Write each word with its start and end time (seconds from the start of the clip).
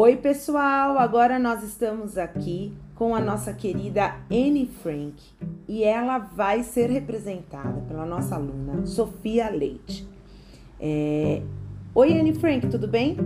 Oi, 0.00 0.14
pessoal! 0.14 0.96
Agora 0.96 1.40
nós 1.40 1.64
estamos 1.64 2.16
aqui 2.16 2.72
com 2.94 3.16
a 3.16 3.20
nossa 3.20 3.52
querida 3.52 4.14
Anne 4.30 4.70
Frank 4.80 5.20
e 5.66 5.82
ela 5.82 6.18
vai 6.18 6.62
ser 6.62 6.88
representada 6.88 7.80
pela 7.80 8.06
nossa 8.06 8.36
aluna 8.36 8.86
Sofia 8.86 9.50
Leite. 9.50 10.08
É... 10.78 11.42
Oi, 11.92 12.16
Anne 12.16 12.32
Frank, 12.32 12.68
tudo 12.68 12.86
bem? 12.86 13.16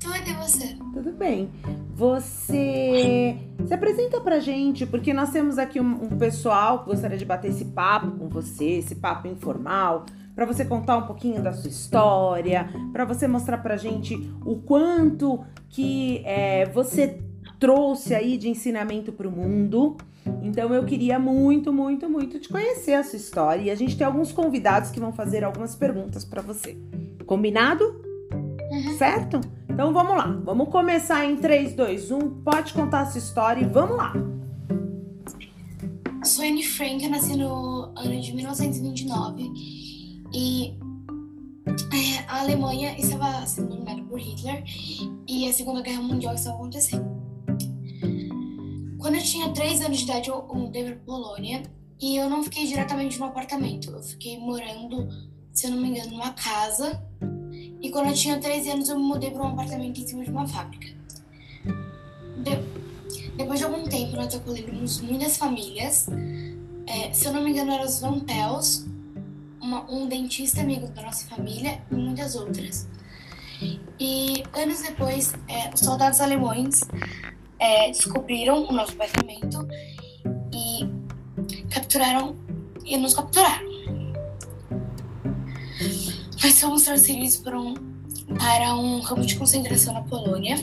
Tudo 0.00 0.16
e 0.16 0.32
você? 0.32 0.76
Tudo 0.92 1.12
bem. 1.12 1.48
Você 1.94 3.38
se 3.64 3.72
apresenta 3.72 4.20
pra 4.20 4.40
gente, 4.40 4.84
porque 4.86 5.14
nós 5.14 5.30
temos 5.30 5.58
aqui 5.58 5.78
um, 5.80 6.06
um 6.06 6.18
pessoal 6.18 6.80
que 6.80 6.86
gostaria 6.86 7.16
de 7.16 7.24
bater 7.24 7.52
esse 7.52 7.66
papo 7.66 8.10
com 8.18 8.28
você, 8.28 8.78
esse 8.78 8.96
papo 8.96 9.28
informal 9.28 10.06
para 10.34 10.44
você 10.44 10.64
contar 10.64 10.96
um 10.96 11.06
pouquinho 11.06 11.42
da 11.42 11.52
sua 11.52 11.70
história, 11.70 12.68
para 12.92 13.04
você 13.04 13.28
mostrar 13.28 13.58
para 13.58 13.76
gente 13.76 14.14
o 14.44 14.56
quanto 14.56 15.44
que 15.68 16.22
é, 16.24 16.66
você 16.66 17.20
trouxe 17.60 18.14
aí 18.14 18.36
de 18.36 18.48
ensinamento 18.48 19.12
para 19.12 19.28
o 19.28 19.30
mundo. 19.30 19.96
Então 20.42 20.74
eu 20.74 20.84
queria 20.84 21.18
muito, 21.18 21.72
muito, 21.72 22.08
muito 22.08 22.38
te 22.38 22.48
conhecer 22.48 22.94
a 22.94 23.04
sua 23.04 23.16
história 23.16 23.62
e 23.62 23.70
a 23.70 23.74
gente 23.74 23.96
tem 23.96 24.06
alguns 24.06 24.32
convidados 24.32 24.90
que 24.90 24.98
vão 24.98 25.12
fazer 25.12 25.44
algumas 25.44 25.76
perguntas 25.76 26.24
para 26.24 26.42
você. 26.42 26.76
Combinado? 27.26 27.84
Uhum. 28.70 28.98
Certo? 28.98 29.40
Então 29.68 29.92
vamos 29.92 30.16
lá. 30.16 30.26
Vamos 30.44 30.68
começar 30.68 31.24
em 31.24 31.36
3, 31.36 31.74
2, 31.74 32.10
1. 32.10 32.18
Pode 32.42 32.72
contar 32.72 33.00
a 33.00 33.06
sua 33.06 33.18
história 33.18 33.62
e 33.62 33.68
vamos 33.68 33.96
lá. 33.96 34.12
Sou 36.24 36.42
Anne 36.42 36.64
Frank, 36.64 37.04
eu 37.04 37.10
nasci 37.10 37.36
no 37.36 37.92
ano 37.94 38.20
de 38.20 38.34
1929 38.34 39.42
e 40.34 40.76
é, 41.92 42.24
a 42.26 42.40
Alemanha 42.40 42.98
estava 42.98 43.46
sendo 43.46 43.68
dominada 43.68 44.02
por 44.02 44.18
Hitler 44.18 44.64
e 45.28 45.48
a 45.48 45.52
Segunda 45.52 45.80
Guerra 45.80 46.02
Mundial 46.02 46.34
estava 46.34 46.56
acontecendo. 46.56 47.14
Quando 48.98 49.14
eu 49.14 49.22
tinha 49.22 49.50
3 49.50 49.82
anos 49.82 49.98
de 49.98 50.04
idade, 50.04 50.28
eu 50.28 50.44
mudei 50.52 50.84
para 50.84 50.96
Polônia 50.96 51.62
e 52.00 52.16
eu 52.16 52.28
não 52.28 52.42
fiquei 52.42 52.66
diretamente 52.66 53.18
no 53.18 53.26
apartamento. 53.26 53.90
Eu 53.90 54.02
fiquei 54.02 54.38
morando, 54.38 55.08
se 55.52 55.66
eu 55.66 55.70
não 55.70 55.80
me 55.80 55.90
engano, 55.90 56.10
numa 56.10 56.32
casa. 56.32 57.00
E 57.80 57.90
quando 57.90 58.08
eu 58.08 58.14
tinha 58.14 58.40
13 58.40 58.70
anos, 58.70 58.88
eu 58.88 58.98
me 58.98 59.04
mudei 59.04 59.30
para 59.30 59.42
um 59.42 59.48
apartamento 59.48 60.00
em 60.00 60.06
cima 60.06 60.24
de 60.24 60.30
uma 60.30 60.48
fábrica. 60.48 60.88
De... 62.42 63.34
Depois 63.36 63.58
de 63.58 63.64
algum 63.66 63.84
tempo, 63.84 64.16
nós 64.16 64.34
acolhemos 64.34 65.00
muitas 65.00 65.36
famílias. 65.36 66.08
É, 66.86 67.12
se 67.12 67.26
eu 67.26 67.32
não 67.32 67.42
me 67.42 67.50
engano, 67.50 67.72
eram 67.72 67.84
os 67.84 68.00
Van 68.00 68.20
Pels, 68.20 68.86
uma, 69.64 69.90
um 69.90 70.06
dentista 70.06 70.60
amigo 70.60 70.86
da 70.88 71.02
nossa 71.02 71.26
família 71.26 71.82
e 71.90 71.94
muitas 71.94 72.36
outras. 72.36 72.86
E 73.98 74.42
anos 74.52 74.82
depois, 74.82 75.32
é, 75.48 75.72
os 75.72 75.80
soldados 75.80 76.20
alemães 76.20 76.82
é, 77.58 77.88
descobriram 77.88 78.68
o 78.68 78.72
nosso 78.72 78.92
apartamento 78.92 79.66
e 80.52 80.86
capturaram 81.70 82.36
e 82.84 82.96
nos 82.98 83.14
capturaram. 83.14 83.72
Nós 86.42 86.60
fomos 86.60 86.82
transferidos 86.82 87.36
para 87.38 87.58
um, 87.58 87.74
para 88.38 88.74
um 88.74 89.00
campo 89.00 89.22
de 89.22 89.34
concentração 89.36 89.94
na 89.94 90.02
Polônia 90.02 90.56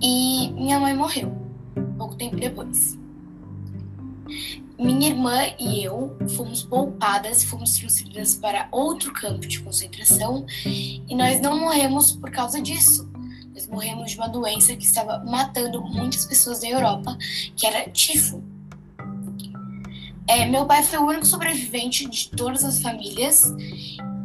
e 0.00 0.52
minha 0.52 0.78
mãe 0.78 0.94
morreu 0.94 1.34
pouco 1.98 2.14
tempo 2.14 2.36
depois. 2.36 2.96
Minha 4.78 5.08
irmã 5.08 5.38
e 5.58 5.82
eu 5.82 6.16
fomos 6.36 6.62
poupadas 6.62 7.42
fomos 7.44 7.78
transferidas 7.78 8.34
para 8.34 8.68
outro 8.70 9.12
campo 9.12 9.46
de 9.46 9.60
concentração 9.60 10.44
e 10.64 11.14
nós 11.14 11.40
não 11.40 11.58
morremos 11.58 12.12
por 12.12 12.30
causa 12.30 12.60
disso. 12.60 13.10
Nós 13.54 13.66
morremos 13.66 14.10
de 14.10 14.18
uma 14.18 14.28
doença 14.28 14.76
que 14.76 14.84
estava 14.84 15.24
matando 15.24 15.82
muitas 15.82 16.26
pessoas 16.26 16.60
da 16.60 16.68
Europa, 16.68 17.16
que 17.56 17.66
era 17.66 17.88
tifo. 17.90 18.42
É, 20.28 20.44
meu 20.44 20.66
pai 20.66 20.82
foi 20.82 20.98
o 20.98 21.06
único 21.06 21.24
sobrevivente 21.24 22.06
de 22.06 22.30
todas 22.30 22.62
as 22.62 22.80
famílias 22.82 23.44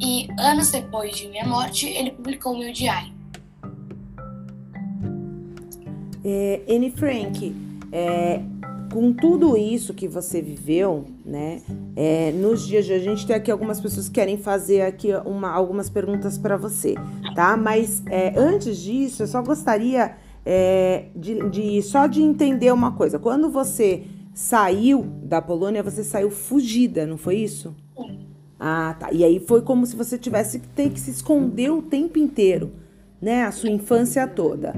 e 0.01 0.27
anos 0.37 0.71
depois 0.71 1.15
de 1.15 1.27
minha 1.27 1.45
morte 1.45 1.87
ele 1.87 2.11
publicou 2.11 2.57
meu 2.57 2.73
diário. 2.73 3.13
É, 6.25 6.61
Anne 6.67 6.91
Frank, 6.91 7.55
é, 7.91 8.41
com 8.91 9.13
tudo 9.13 9.55
isso 9.57 9.93
que 9.93 10.07
você 10.07 10.41
viveu, 10.41 11.05
né? 11.25 11.61
É, 11.95 12.31
nos 12.33 12.67
dias 12.67 12.85
de 12.85 12.93
hoje, 12.93 13.07
a 13.07 13.11
gente 13.11 13.25
tem 13.25 13.35
aqui 13.35 13.49
algumas 13.49 13.79
pessoas 13.79 14.07
que 14.07 14.15
querem 14.15 14.37
fazer 14.37 14.81
aqui 14.81 15.09
uma, 15.25 15.49
algumas 15.49 15.89
perguntas 15.89 16.37
para 16.37 16.57
você, 16.57 16.95
tá? 17.33 17.55
Mas 17.55 18.03
é, 18.07 18.33
antes 18.37 18.77
disso, 18.77 19.23
eu 19.23 19.27
só 19.27 19.41
gostaria 19.41 20.15
é, 20.45 21.05
de, 21.15 21.49
de, 21.49 21.81
só 21.81 22.05
de 22.05 22.21
entender 22.21 22.71
uma 22.71 22.91
coisa. 22.91 23.17
Quando 23.17 23.49
você 23.49 24.03
saiu 24.33 25.03
da 25.23 25.41
Polônia, 25.41 25.81
você 25.81 26.03
saiu 26.03 26.29
fugida, 26.29 27.05
não 27.05 27.17
foi 27.17 27.37
isso? 27.37 27.75
Ah, 28.59 28.95
tá. 28.99 29.11
E 29.11 29.23
aí 29.23 29.39
foi 29.39 29.61
como 29.61 29.85
se 29.85 29.95
você 29.95 30.17
tivesse 30.17 30.59
que 30.59 30.67
ter 30.67 30.89
que 30.91 30.99
se 30.99 31.11
esconder 31.11 31.71
o 31.71 31.81
tempo 31.81 32.19
inteiro, 32.19 32.71
né? 33.21 33.43
A 33.43 33.51
sua 33.51 33.69
infância 33.69 34.27
toda. 34.27 34.73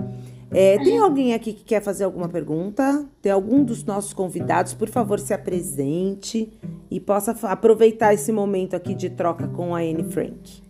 É, 0.54 0.78
tem 0.78 1.00
alguém 1.00 1.34
aqui 1.34 1.52
que 1.52 1.64
quer 1.64 1.82
fazer 1.82 2.04
alguma 2.04 2.30
pergunta? 2.30 3.06
Tem 3.22 3.32
algum 3.32 3.64
dos 3.64 3.84
nossos 3.84 4.14
convidados? 4.14 4.74
Por 4.74 4.88
favor, 4.88 5.20
se 5.20 5.34
apresente 5.34 6.54
e 6.92 7.00
possa 7.00 7.32
aproveitar 7.48 8.14
esse 8.14 8.32
momento 8.32 8.76
aqui 8.76 8.94
de 8.94 9.10
troca 9.10 9.48
com 9.48 9.76
a 9.76 9.80
Anne 9.80 10.04
Frank. 10.04 10.62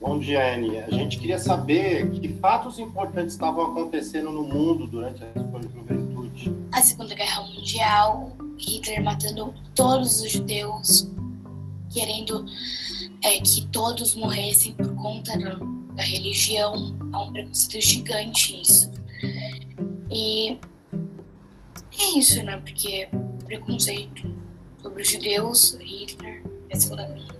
Bom 0.00 0.18
dia, 0.18 0.54
Anne. 0.54 0.78
A 0.78 0.90
gente 0.90 1.18
queria 1.18 1.38
saber 1.38 2.10
que 2.10 2.28
fatos 2.34 2.78
importantes 2.78 3.32
estavam 3.32 3.72
acontecendo 3.72 4.30
no 4.30 4.44
mundo 4.44 4.86
durante 4.86 5.24
a 5.24 5.32
sua 5.32 5.62
juventude. 5.62 6.54
A 6.70 6.82
Segunda 6.82 7.14
Guerra 7.14 7.42
Mundial, 7.42 8.36
Hitler 8.58 9.02
matando 9.02 9.52
todos 9.74 10.20
os 10.20 10.30
judeus, 10.30 11.10
querendo 11.90 12.44
é, 13.24 13.40
que 13.40 13.66
todos 13.68 14.14
morressem 14.14 14.74
por 14.74 14.94
conta 14.94 15.32
da 15.96 16.02
religião, 16.02 16.94
um 17.20 17.32
preconceito 17.32 17.84
gigante 17.84 18.60
isso. 18.60 18.90
E 20.10 20.58
é 21.98 22.18
isso, 22.18 22.42
né? 22.42 22.56
Porque 22.58 23.08
preconceito 23.44 24.30
sobre 24.82 25.02
os 25.02 25.08
judeus, 25.08 25.78
Hitler, 25.80 26.42
a 26.72 26.76
Segunda 26.76 27.06
Guerra. 27.06 27.34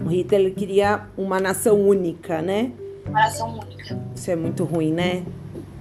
O 0.00 0.08
Hitler 0.08 0.54
queria 0.54 1.08
uma 1.16 1.38
nação 1.38 1.80
única, 1.80 2.42
né? 2.42 2.72
Uma 3.06 3.20
nação 3.20 3.58
única. 3.58 3.98
Isso 4.14 4.30
é 4.30 4.36
muito 4.36 4.64
ruim, 4.64 4.92
né? 4.92 5.24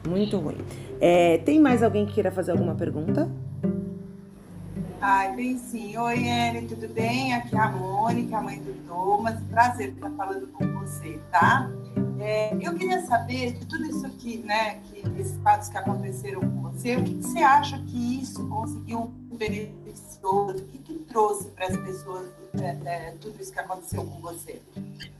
Muito 0.08 0.38
ruim. 0.38 0.58
É, 1.00 1.40
tem 1.40 1.60
mais 1.60 1.82
alguém 1.82 2.06
que 2.06 2.14
queira 2.14 2.32
fazer 2.32 2.52
alguma 2.52 2.76
pergunta? 2.76 3.30
Ai, 5.00 5.36
bem 5.36 5.58
sim. 5.58 5.98
Oi, 5.98 6.30
Anne, 6.30 6.68
tudo 6.68 6.88
bem? 6.88 7.34
Aqui 7.34 7.56
é 7.56 7.60
a 7.60 7.70
Mônica, 7.70 8.38
a 8.38 8.42
mãe 8.42 8.60
do 8.60 8.74
Thomas. 8.88 9.40
Prazer 9.50 9.90
estar 9.90 10.12
falando 10.12 10.48
com 10.50 10.68
você, 10.80 11.20
tá? 11.32 11.72
É, 12.22 12.54
eu 12.62 12.76
queria 12.76 13.04
saber 13.06 13.54
de 13.54 13.66
tudo 13.66 13.84
isso 13.86 14.06
aqui, 14.06 14.38
né, 14.38 14.80
que, 14.86 15.02
esses 15.20 15.38
fatos 15.42 15.70
que 15.70 15.78
aconteceram 15.78 16.40
com 16.40 16.62
você, 16.62 16.96
o 16.96 17.04
que, 17.04 17.16
que 17.16 17.24
você 17.24 17.40
acha 17.40 17.80
que 17.80 18.22
isso 18.22 18.48
conseguiu 18.48 19.12
beneficiou, 19.32 20.52
o 20.52 20.54
que, 20.54 20.78
que 20.78 20.94
trouxe 21.00 21.50
para 21.50 21.66
as 21.66 21.78
pessoas 21.78 22.30
é, 22.62 22.78
é, 22.86 23.16
tudo 23.20 23.42
isso 23.42 23.52
que 23.52 23.60
aconteceu 23.60 24.06
com 24.06 24.22
você? 24.22 24.62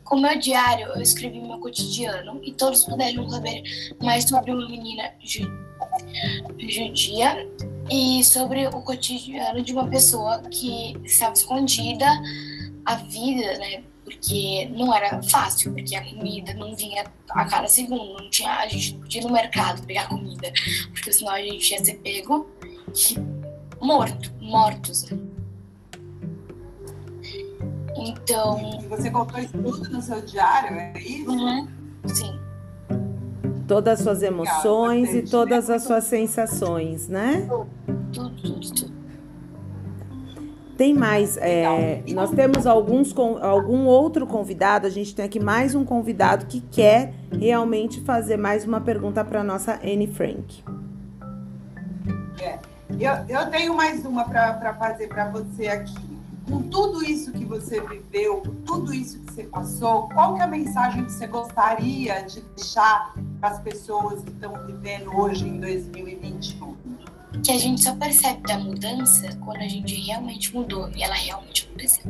Com 0.04 0.18
meu 0.18 0.38
diário, 0.38 0.88
eu 0.90 1.02
escrevi 1.02 1.42
meu 1.42 1.58
cotidiano 1.58 2.40
e 2.44 2.52
todos 2.54 2.84
puderam 2.86 3.28
saber 3.30 3.64
mais 4.02 4.26
sobre 4.26 4.52
uma 4.52 4.70
menina 4.70 5.12
judia 6.60 7.48
e 7.90 8.24
sobre 8.24 8.68
o 8.68 8.82
cotidiano 8.82 9.64
de 9.64 9.74
uma 9.74 9.88
pessoa 9.88 10.40
que 10.44 10.96
estava 11.04 11.34
escondida, 11.34 12.06
a 12.86 12.96
vida, 12.96 13.58
né, 13.58 13.84
porque 14.22 14.70
não 14.70 14.94
era 14.94 15.22
fácil, 15.24 15.74
porque 15.74 15.96
a 15.96 16.04
comida 16.08 16.54
não 16.54 16.76
vinha 16.76 17.04
a 17.32 17.46
cada 17.46 17.68
segundo, 17.68 18.22
não 18.22 18.30
tinha, 18.30 18.52
a 18.60 18.68
gente 18.68 18.94
não 18.94 19.02
podia 19.02 19.22
ir 19.22 19.24
no 19.24 19.32
mercado 19.32 19.84
pegar 19.84 20.08
comida, 20.08 20.54
porque 20.94 21.12
senão 21.12 21.32
a 21.32 21.42
gente 21.42 21.72
ia 21.72 21.84
ser 21.84 21.96
pego 21.96 22.48
morto, 23.82 24.32
mortos. 24.40 25.10
Então. 27.96 28.80
E 28.84 28.88
você 28.88 29.10
contou 29.10 29.40
isso 29.40 29.58
tudo 29.58 29.90
no 29.90 30.02
seu 30.02 30.22
diário, 30.22 30.78
é 30.78 31.00
isso? 31.00 31.32
Uhum, 31.32 31.68
sim. 32.06 32.40
Todas 33.68 34.00
as 34.00 34.04
suas 34.04 34.22
emoções 34.22 35.10
Legal, 35.10 35.24
e 35.24 35.30
todas 35.30 35.70
as 35.70 35.84
suas 35.84 36.04
sensações, 36.04 37.08
né? 37.08 37.48
Tudo, 38.14 38.30
tudo, 38.42 38.74
tudo. 38.76 39.01
Tem 40.82 40.96
mais, 40.96 41.38
é, 41.38 42.02
nós 42.08 42.32
temos 42.32 42.66
alguns 42.66 43.16
algum 43.16 43.86
outro 43.86 44.26
convidado, 44.26 44.88
a 44.88 44.90
gente 44.90 45.14
tem 45.14 45.24
aqui 45.24 45.40
mais 45.40 45.76
um 45.76 45.86
convidado 45.86 46.48
que 46.48 46.60
quer 46.60 47.14
realmente 47.32 48.02
fazer 48.02 48.36
mais 48.36 48.66
uma 48.66 48.82
pergunta 48.82 49.24
para 49.24 49.44
nossa 49.44 49.80
Anne 49.84 50.08
Frank. 50.08 50.64
É, 52.42 52.58
eu, 53.00 53.14
eu 53.30 53.52
tenho 53.52 53.76
mais 53.76 54.04
uma 54.04 54.24
para 54.24 54.74
fazer 54.74 55.08
para 55.08 55.30
você 55.30 55.68
aqui. 55.68 55.94
com 56.50 56.64
tudo 56.64 57.04
isso 57.04 57.32
que 57.32 57.46
você 57.46 57.80
viveu, 57.82 58.38
com 58.38 58.56
tudo 58.66 58.92
isso 58.92 59.20
que 59.20 59.34
você 59.34 59.44
passou, 59.44 60.10
qual 60.10 60.34
que 60.34 60.42
é 60.42 60.46
a 60.46 60.48
mensagem 60.48 61.06
que 61.06 61.12
você 61.12 61.28
gostaria 61.28 62.24
de 62.24 62.42
deixar 62.56 63.14
para 63.40 63.50
as 63.50 63.60
pessoas 63.60 64.24
que 64.24 64.32
estão 64.32 64.56
vivendo 64.66 65.16
hoje 65.16 65.48
em 65.48 65.60
2021? 65.60 66.76
Que 67.44 67.52
a 67.52 67.58
gente 67.58 67.82
só 67.82 67.96
percebe 67.96 68.42
da 68.44 68.58
mudança 68.60 69.36
quando 69.38 69.62
a 69.62 69.68
gente 69.68 69.96
realmente 69.96 70.54
mudou 70.54 70.90
e 70.96 71.02
ela 71.02 71.16
realmente 71.16 71.66
aconteceu. 71.66 72.04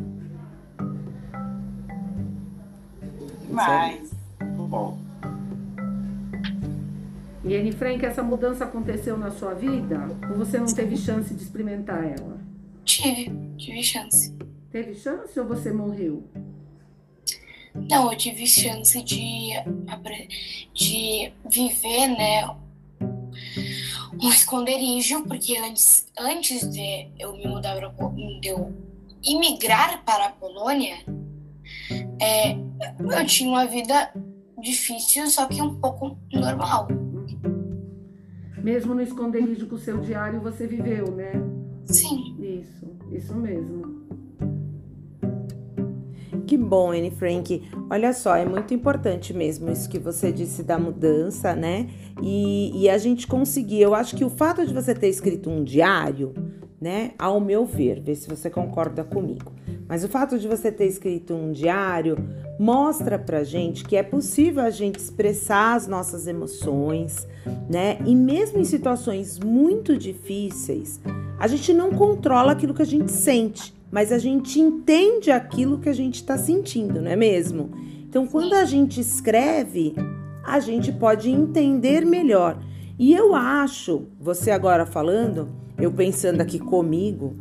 Mas. 3.49 4.11
Muito 4.41 4.63
bom. 4.67 4.99
E 7.43 7.55
Anne 7.55 7.71
Frank, 7.71 8.05
essa 8.05 8.21
mudança 8.21 8.65
aconteceu 8.65 9.17
na 9.17 9.31
sua 9.31 9.53
vida? 9.53 10.07
Ou 10.29 10.37
você 10.37 10.59
não 10.59 10.67
teve 10.67 10.95
chance 10.95 11.33
de 11.33 11.41
experimentar 11.41 12.03
ela? 12.03 12.39
Tive, 12.85 13.31
tive 13.57 13.83
chance. 13.83 14.35
Teve 14.71 14.93
chance 14.95 15.39
ou 15.39 15.47
você 15.47 15.71
morreu? 15.71 16.23
Não, 17.89 18.11
eu 18.11 18.17
tive 18.17 18.45
chance 18.45 19.01
de, 19.01 19.51
de 20.73 21.33
viver, 21.49 22.07
né, 22.09 22.43
um 24.19 24.29
esconderijo, 24.29 25.23
porque 25.23 25.57
antes, 25.57 26.07
antes 26.17 26.69
de 26.69 27.09
eu 27.19 27.33
me 27.33 27.47
mudar 27.47 27.75
para 27.75 27.89
de 28.39 28.47
eu 28.47 28.73
imigrar 29.23 30.03
para 30.03 30.27
a 30.27 30.31
Polônia, 30.31 30.97
é, 32.19 32.53
eu 32.53 33.25
tinha 33.25 33.49
uma 33.49 33.65
vida 33.65 34.11
difícil, 34.61 35.27
só 35.27 35.45
que 35.47 35.61
um 35.61 35.75
pouco 35.75 36.17
normal. 36.31 36.87
Mesmo 38.57 38.93
no 38.93 39.01
esconderijo 39.01 39.67
com 39.67 39.75
o 39.75 39.79
seu 39.79 39.99
diário, 39.99 40.39
você 40.39 40.67
viveu, 40.67 41.11
né? 41.11 41.33
Sim. 41.85 42.35
Isso, 42.39 42.85
isso 43.11 43.35
mesmo. 43.35 44.00
Que 46.51 46.57
bom, 46.57 46.91
Anne 46.91 47.11
Frank. 47.11 47.63
Olha 47.89 48.11
só, 48.11 48.35
é 48.35 48.43
muito 48.43 48.73
importante 48.73 49.33
mesmo 49.33 49.71
isso 49.71 49.87
que 49.87 49.97
você 49.97 50.33
disse 50.33 50.63
da 50.63 50.77
mudança, 50.77 51.55
né? 51.55 51.87
E, 52.21 52.73
e 52.75 52.89
a 52.89 52.97
gente 52.97 53.25
conseguir. 53.25 53.79
Eu 53.79 53.95
acho 53.95 54.17
que 54.17 54.25
o 54.25 54.29
fato 54.29 54.67
de 54.67 54.73
você 54.73 54.93
ter 54.93 55.07
escrito 55.07 55.49
um 55.49 55.63
diário, 55.63 56.33
né? 56.81 57.11
Ao 57.17 57.39
meu 57.39 57.65
ver, 57.65 58.01
vê 58.01 58.15
se 58.15 58.27
você 58.27 58.49
concorda 58.49 59.01
comigo. 59.01 59.53
Mas 59.87 60.03
o 60.03 60.09
fato 60.09 60.37
de 60.37 60.45
você 60.45 60.69
ter 60.69 60.87
escrito 60.87 61.33
um 61.33 61.53
diário 61.53 62.17
mostra 62.59 63.17
pra 63.17 63.45
gente 63.45 63.85
que 63.85 63.95
é 63.95 64.03
possível 64.03 64.61
a 64.61 64.69
gente 64.69 64.99
expressar 64.99 65.75
as 65.75 65.87
nossas 65.87 66.27
emoções, 66.27 67.25
né? 67.69 67.97
E 68.05 68.13
mesmo 68.13 68.59
em 68.59 68.65
situações 68.65 69.39
muito 69.39 69.97
difíceis, 69.97 70.99
a 71.39 71.47
gente 71.47 71.73
não 71.73 71.91
controla 71.91 72.51
aquilo 72.51 72.73
que 72.73 72.81
a 72.81 72.85
gente 72.85 73.09
sente, 73.09 73.73
mas 73.91 74.11
a 74.11 74.17
gente 74.17 74.59
entende 74.59 75.29
aquilo 75.29 75.79
que 75.79 75.89
a 75.89 75.93
gente 75.93 76.15
está 76.15 76.37
sentindo, 76.37 77.01
não 77.01 77.11
é 77.11 77.15
mesmo? 77.15 77.71
Então, 78.07 78.25
quando 78.25 78.53
a 78.53 78.65
gente 78.65 78.99
escreve, 78.99 79.95
a 80.43 80.59
gente 80.59 80.91
pode 80.91 81.29
entender 81.29 82.05
melhor. 82.05 82.57
E 82.97 83.13
eu 83.13 83.35
acho, 83.35 84.07
você 84.19 84.51
agora 84.51 84.85
falando, 84.85 85.49
eu 85.77 85.91
pensando 85.91 86.41
aqui 86.41 86.59
comigo, 86.59 87.35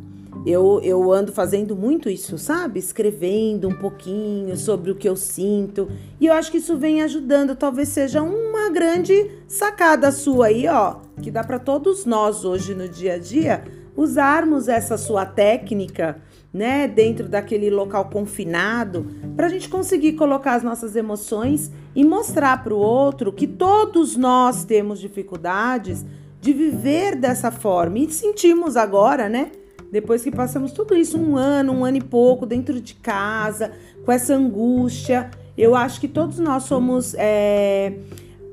eu, 0.45 0.81
eu 0.83 1.11
ando 1.13 1.31
fazendo 1.31 1.75
muito 1.75 2.09
isso, 2.09 2.37
sabe? 2.37 2.79
Escrevendo 2.79 3.67
um 3.67 3.75
pouquinho 3.75 4.57
sobre 4.57 4.89
o 4.89 4.95
que 4.95 5.07
eu 5.07 5.15
sinto. 5.15 5.87
E 6.19 6.25
eu 6.25 6.33
acho 6.33 6.49
que 6.49 6.57
isso 6.57 6.77
vem 6.77 7.01
ajudando. 7.03 7.55
Talvez 7.55 7.89
seja 7.89 8.23
uma 8.23 8.69
grande 8.71 9.29
sacada 9.47 10.11
sua 10.11 10.47
aí, 10.47 10.67
ó. 10.67 10.95
Que 11.21 11.29
dá 11.29 11.43
para 11.43 11.59
todos 11.59 12.05
nós 12.05 12.43
hoje 12.43 12.73
no 12.73 12.87
dia 12.87 13.13
a 13.13 13.17
dia 13.19 13.63
usarmos 13.95 14.67
essa 14.67 14.97
sua 14.97 15.25
técnica, 15.25 16.19
né? 16.53 16.87
Dentro 16.87 17.27
daquele 17.29 17.69
local 17.69 18.09
confinado, 18.09 19.07
para 19.35 19.47
a 19.47 19.49
gente 19.49 19.69
conseguir 19.69 20.13
colocar 20.13 20.55
as 20.55 20.63
nossas 20.63 20.95
emoções 20.95 21.71
e 21.95 22.03
mostrar 22.03 22.63
para 22.63 22.73
o 22.73 22.77
outro 22.77 23.31
que 23.31 23.47
todos 23.47 24.15
nós 24.17 24.63
temos 24.63 24.99
dificuldades 24.99 26.05
de 26.39 26.53
viver 26.53 27.15
dessa 27.15 27.51
forma. 27.51 27.99
E 27.99 28.11
sentimos 28.11 28.75
agora, 28.75 29.29
né? 29.29 29.51
Depois 29.91 30.23
que 30.23 30.31
passamos 30.31 30.71
tudo 30.71 30.95
isso, 30.95 31.17
um 31.17 31.35
ano, 31.35 31.73
um 31.73 31.85
ano 31.85 31.97
e 31.97 32.01
pouco, 32.01 32.45
dentro 32.45 32.79
de 32.79 32.95
casa, 32.95 33.73
com 34.05 34.11
essa 34.11 34.33
angústia, 34.33 35.29
eu 35.57 35.75
acho 35.75 35.99
que 35.99 36.07
todos 36.07 36.39
nós 36.39 36.63
somos. 36.63 37.13
É, 37.17 37.93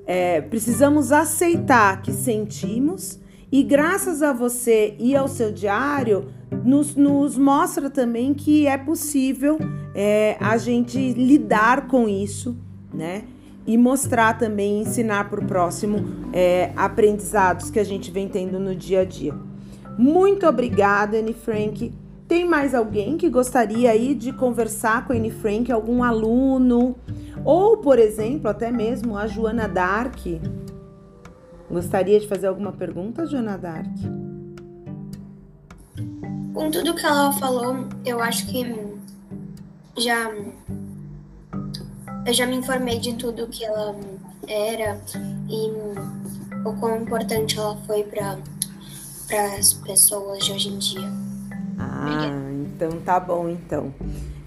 é, 0.04 0.40
precisamos 0.40 1.12
aceitar 1.12 2.00
que 2.02 2.12
sentimos, 2.12 3.20
e 3.50 3.62
graças 3.62 4.22
a 4.22 4.32
você 4.32 4.94
e 4.98 5.16
ao 5.16 5.26
seu 5.26 5.50
diário, 5.50 6.26
nos, 6.64 6.94
nos 6.94 7.38
mostra 7.38 7.88
também 7.88 8.34
que 8.34 8.66
é 8.66 8.76
possível 8.76 9.58
é, 9.94 10.36
a 10.38 10.56
gente 10.58 11.12
lidar 11.14 11.88
com 11.88 12.08
isso, 12.08 12.56
né? 12.92 13.24
E 13.66 13.76
mostrar 13.76 14.38
também, 14.38 14.80
ensinar 14.80 15.28
para 15.28 15.40
o 15.40 15.46
próximo 15.46 16.04
é, 16.32 16.72
aprendizados 16.76 17.70
que 17.70 17.78
a 17.78 17.84
gente 17.84 18.10
vem 18.10 18.28
tendo 18.28 18.58
no 18.58 18.74
dia 18.74 19.00
a 19.00 19.04
dia. 19.04 19.34
Muito 19.98 20.46
obrigada, 20.46 21.18
Anne 21.18 21.34
Frank. 21.34 21.92
Tem 22.26 22.46
mais 22.46 22.74
alguém 22.74 23.16
que 23.16 23.28
gostaria 23.28 23.90
aí 23.90 24.14
de 24.14 24.32
conversar 24.32 25.06
com 25.06 25.12
a 25.12 25.16
Anne 25.16 25.30
Frank, 25.30 25.72
algum 25.72 26.02
aluno? 26.02 26.96
Ou, 27.44 27.78
por 27.78 27.98
exemplo, 27.98 28.48
até 28.48 28.70
mesmo 28.70 29.16
a 29.16 29.26
Joana 29.26 29.66
Dark. 29.66 30.18
Gostaria 31.70 32.18
de 32.18 32.26
fazer 32.26 32.46
alguma 32.46 32.72
pergunta, 32.72 33.26
Joana 33.26 33.58
Dark? 33.58 33.86
Com 36.54 36.70
tudo 36.70 36.94
que 36.94 37.04
ela 37.04 37.32
falou, 37.32 37.86
eu 38.04 38.20
acho 38.20 38.46
que 38.46 38.64
já 39.96 40.30
eu 42.26 42.34
já 42.34 42.46
me 42.46 42.56
informei 42.56 42.98
de 42.98 43.14
tudo 43.14 43.46
que 43.46 43.64
ela 43.64 43.94
era 44.46 45.00
e 45.48 45.70
o 46.64 46.72
quão 46.78 47.02
importante 47.02 47.58
ela 47.58 47.76
foi 47.86 48.02
para 48.04 48.38
para 49.26 49.56
as 49.56 49.74
pessoas 49.74 50.44
de 50.44 50.52
hoje 50.52 50.68
em 50.68 50.78
dia. 50.78 51.12
Ah, 51.78 52.50
então 52.50 52.98
tá 53.02 53.20
bom 53.20 53.48
então. 53.48 53.92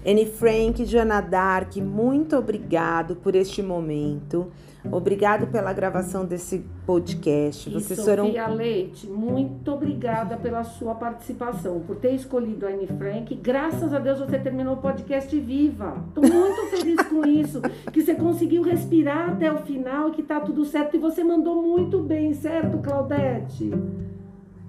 Anne 0.04 0.26
Frank, 0.26 0.84
Joana 0.84 1.20
Dark, 1.20 1.76
muito 1.76 2.36
obrigado 2.36 3.14
por 3.16 3.36
este 3.36 3.62
momento. 3.62 4.50
Obrigado 4.90 5.46
pela 5.46 5.72
gravação 5.72 6.24
desse 6.24 6.64
podcast. 6.84 7.70
E 7.70 7.72
Vocês 7.72 8.00
Sofia 8.00 8.04
foram 8.04 8.54
Leite, 8.56 9.06
muito 9.06 9.70
obrigada 9.70 10.36
pela 10.36 10.64
sua 10.64 10.96
participação, 10.96 11.78
por 11.86 11.96
ter 11.96 12.14
escolhido 12.14 12.66
a 12.66 12.70
Anne 12.70 12.88
Frank. 12.88 13.32
Graças 13.36 13.94
a 13.94 14.00
Deus 14.00 14.18
você 14.18 14.40
terminou 14.40 14.74
o 14.74 14.78
podcast 14.78 15.38
viva. 15.38 16.04
Estou 16.08 16.24
muito 16.24 16.76
feliz 16.76 17.00
com 17.02 17.24
isso, 17.24 17.60
que 17.92 18.02
você 18.02 18.16
conseguiu 18.16 18.62
respirar 18.62 19.30
até 19.30 19.52
o 19.52 19.58
final 19.58 20.08
e 20.08 20.12
que 20.12 20.22
tá 20.24 20.40
tudo 20.40 20.64
certo. 20.64 20.96
E 20.96 20.98
você 20.98 21.22
mandou 21.22 21.62
muito 21.62 22.00
bem, 22.00 22.34
certo, 22.34 22.78
Claudete? 22.78 23.70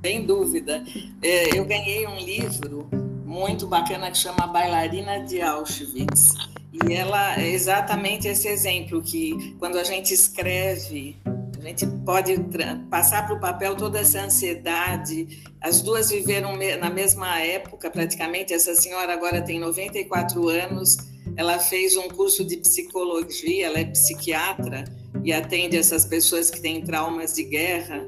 Sem 0.05 0.27
dúvida. 0.27 0.83
É, 1.23 1.57
eu 1.57 1.65
ganhei 1.65 2.05
um 2.05 2.17
livro 2.17 3.02
muito 3.33 3.65
bacana 3.65 4.11
que 4.11 4.17
chama 4.19 4.45
Bailarina 4.45 5.25
de 5.25 5.41
Auschwitz. 5.41 6.35
E 6.71 6.93
ela 6.93 7.39
é 7.41 7.49
exatamente 7.49 8.27
esse 8.27 8.47
exemplo 8.47 9.01
que 9.01 9.55
quando 9.57 9.79
a 9.79 9.83
gente 9.83 10.13
escreve, 10.13 11.17
a 11.57 11.61
gente 11.61 11.87
pode 12.05 12.35
passar 12.91 13.25
para 13.25 13.35
o 13.35 13.39
papel 13.39 13.75
toda 13.75 13.99
essa 13.99 14.21
ansiedade. 14.21 15.43
As 15.59 15.81
duas 15.81 16.11
viveram 16.11 16.55
na 16.79 16.91
mesma 16.91 17.39
época, 17.39 17.89
praticamente. 17.89 18.53
Essa 18.53 18.75
senhora 18.75 19.11
agora 19.11 19.41
tem 19.41 19.59
94 19.59 20.47
anos. 20.49 20.97
Ela 21.35 21.57
fez 21.57 21.97
um 21.97 22.09
curso 22.09 22.45
de 22.45 22.57
psicologia, 22.57 23.65
ela 23.65 23.79
é 23.79 23.85
psiquiatra 23.85 24.83
e 25.23 25.33
atende 25.33 25.75
essas 25.75 26.05
pessoas 26.05 26.51
que 26.51 26.61
têm 26.61 26.83
traumas 26.83 27.33
de 27.33 27.43
guerra. 27.43 28.05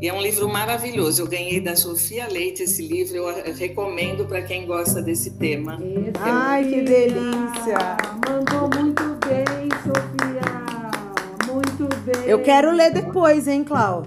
E 0.00 0.08
é 0.08 0.14
um 0.14 0.22
livro 0.22 0.48
maravilhoso. 0.48 1.20
Eu 1.20 1.26
ganhei 1.26 1.60
da 1.60 1.76
Sofia 1.76 2.26
Leite 2.26 2.62
esse 2.62 2.80
livro. 2.80 3.16
Eu 3.16 3.54
recomendo 3.54 4.24
para 4.24 4.40
quem 4.40 4.64
gosta 4.64 5.02
desse 5.02 5.32
tema. 5.32 5.74
Esse 5.74 6.12
Ai, 6.18 6.64
que 6.64 6.80
delícia! 6.80 7.96
Mandou 8.26 8.70
muito 8.80 9.02
bem, 9.26 9.68
Sofia. 9.82 11.52
Muito 11.52 11.96
bem. 11.96 12.24
Eu 12.26 12.42
quero 12.42 12.72
ler 12.72 12.94
depois, 12.94 13.46
hein, 13.46 13.62
Clau? 13.62 14.06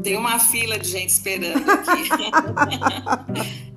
Tem 0.00 0.16
uma 0.16 0.38
fila 0.38 0.78
de 0.78 0.88
gente 0.88 1.10
esperando 1.10 1.68
aqui. 1.68 3.60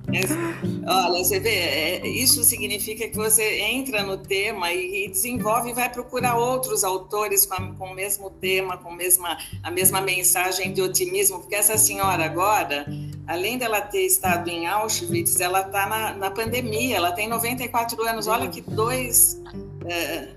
Olha, 0.86 1.24
você 1.24 1.40
vê, 1.40 1.50
é, 1.50 2.06
isso 2.06 2.44
significa 2.44 3.08
que 3.08 3.16
você 3.16 3.60
entra 3.60 4.02
no 4.02 4.18
tema 4.18 4.72
e, 4.72 5.06
e 5.06 5.08
desenvolve 5.08 5.70
e 5.70 5.72
vai 5.72 5.90
procurar 5.90 6.36
outros 6.36 6.84
autores 6.84 7.46
com, 7.46 7.54
a, 7.54 7.72
com, 7.74 7.86
o 7.86 7.94
mesmo 7.94 8.30
tema, 8.30 8.76
com 8.76 8.90
a 8.90 8.96
mesma, 8.96 9.38
a 9.62 9.70
mesma 9.70 10.00
mensagem 10.00 10.72
de 10.72 10.82
otimismo, 10.82 11.40
porque 11.40 11.54
essa 11.54 11.78
senhora 11.78 12.24
agora, 12.24 12.86
além 13.26 13.56
dela 13.58 13.80
ter 13.80 14.04
estado 14.04 14.48
em 14.48 14.66
Auschwitz, 14.66 15.40
ela 15.40 15.62
está 15.62 15.86
na, 15.86 16.14
na, 16.14 16.30
pandemia, 16.30 16.96
ela 16.96 17.12
tem 17.12 17.28
94 17.28 18.02
anos, 18.06 18.26
olha 18.26 18.48
que 18.48 18.60
dois 18.60 19.40
é, 19.86 20.28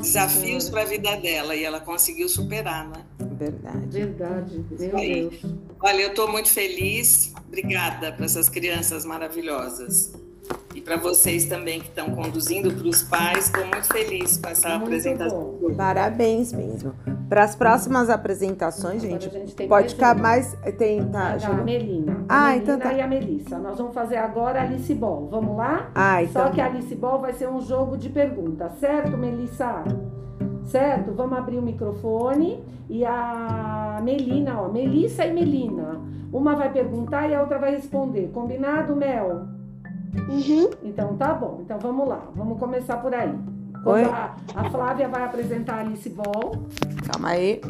desafios 0.00 0.70
para 0.70 0.82
a 0.82 0.84
vida 0.84 1.16
dela 1.16 1.54
e 1.54 1.64
ela 1.64 1.80
conseguiu 1.80 2.28
superar, 2.28 2.88
né? 2.88 3.04
Verdade. 3.18 3.86
Verdade, 3.88 4.64
meu. 4.70 4.96
Deus. 4.96 5.65
Olha, 5.80 6.00
eu 6.02 6.08
estou 6.10 6.30
muito 6.30 6.50
feliz. 6.50 7.32
Obrigada 7.46 8.12
para 8.12 8.24
essas 8.24 8.48
crianças 8.48 9.04
maravilhosas. 9.04 10.12
E 10.74 10.80
para 10.80 10.96
vocês 10.96 11.46
também 11.46 11.80
que 11.80 11.88
estão 11.88 12.10
conduzindo, 12.10 12.70
para 12.72 12.86
os 12.86 13.02
pais. 13.02 13.46
Estou 13.46 13.66
muito 13.66 13.86
feliz 13.86 14.36
com 14.36 14.48
essa 14.48 14.68
Muito 14.70 14.82
apresentação. 14.84 15.56
bom. 15.60 15.74
Parabéns 15.74 16.52
mesmo. 16.52 16.94
Para 17.28 17.44
as 17.44 17.56
próximas 17.56 18.10
apresentações, 18.10 19.02
Agora 19.02 19.20
gente, 19.20 19.34
a 19.34 19.38
gente 19.40 19.54
tem 19.54 19.66
pode 19.68 19.94
ficar 19.94 20.14
mais. 20.14 20.54
Tem, 20.78 21.02
tá, 21.08 21.32
a 21.32 21.38
chegou? 21.38 21.64
Melina. 21.64 22.24
A 22.28 22.44
Ah, 22.44 22.48
Melina 22.50 22.62
então 22.74 22.78
tá. 22.78 22.92
e 22.92 23.00
a 23.00 23.06
Melissa. 23.06 23.58
Nós 23.58 23.78
vamos 23.78 23.94
fazer 23.94 24.16
agora 24.16 24.60
a 24.60 24.62
Alice 24.64 24.94
Ball. 24.94 25.28
Vamos 25.30 25.56
lá? 25.56 25.90
Ah, 25.94 26.22
então. 26.22 26.44
Só 26.44 26.50
que 26.50 26.60
a 26.60 26.66
Alice 26.66 26.94
Ball 26.94 27.20
vai 27.20 27.32
ser 27.32 27.48
um 27.48 27.60
jogo 27.60 27.96
de 27.96 28.10
perguntas, 28.10 28.72
certo, 28.78 29.16
Melissa? 29.16 29.82
Certo? 30.66 31.12
Vamos 31.12 31.38
abrir 31.38 31.56
o 31.58 31.62
microfone 31.62 32.62
e 32.88 33.04
a 33.04 33.85
Melina, 34.06 34.62
ó, 34.62 34.68
Melissa 34.68 35.26
e 35.26 35.32
Melina. 35.32 36.00
Uma 36.32 36.54
vai 36.54 36.72
perguntar 36.72 37.28
e 37.28 37.34
a 37.34 37.40
outra 37.40 37.58
vai 37.58 37.72
responder. 37.72 38.30
Combinado, 38.32 38.94
Mel? 38.94 39.48
Uhum. 40.28 40.70
Então 40.84 41.16
tá 41.16 41.34
bom. 41.34 41.58
Então 41.64 41.78
vamos 41.78 42.08
lá. 42.08 42.22
Vamos 42.36 42.58
começar 42.58 42.98
por 42.98 43.12
aí. 43.12 43.34
A, 44.04 44.36
a 44.54 44.70
Flávia 44.70 45.08
vai 45.08 45.24
apresentar 45.24 45.74
a 45.74 45.80
Alice 45.80 46.08
Ball. 46.08 46.52
Calma 47.10 47.30
aí. 47.30 47.60